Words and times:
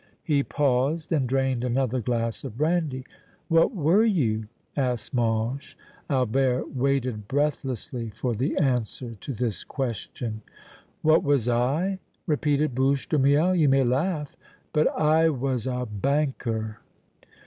He 0.23 0.41
paused 0.41 1.11
and 1.11 1.29
drained 1.29 1.63
another 1.63 2.01
glass 2.01 2.43
of 2.43 2.57
brandy. 2.57 3.05
"What 3.49 3.75
were 3.75 4.03
you?" 4.03 4.47
asked 4.75 5.13
Mange. 5.13 5.77
Albert 6.09 6.75
waited 6.75 7.27
breathlessly 7.27 8.09
for 8.09 8.33
the 8.33 8.57
answer 8.57 9.13
to 9.13 9.31
this 9.31 9.63
question. 9.63 10.41
"What 11.03 11.21
was 11.23 11.47
I?" 11.47 11.99
repeated 12.25 12.73
Bouche 12.73 13.09
de 13.09 13.19
Miel. 13.19 13.53
"You 13.53 13.69
may 13.69 13.83
laugh, 13.83 14.35
but 14.73 14.87
I 14.99 15.29
was 15.29 15.67
a 15.67 15.85
banker!" 15.85 16.79